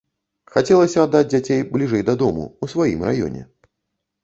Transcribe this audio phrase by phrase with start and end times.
[0.53, 3.47] Хацелася аддаць дзяцей бліжэй да дому, у сваім раёне.